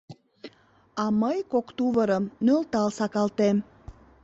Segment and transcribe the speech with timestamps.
[1.03, 3.57] —А мый кок тувырым нӧлтал сакалтем.